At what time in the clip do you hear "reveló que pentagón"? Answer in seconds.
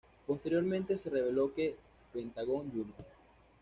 1.11-2.71